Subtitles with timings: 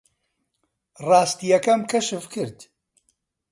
[1.07, 2.57] ڕاستییەکەم کەشف کرد.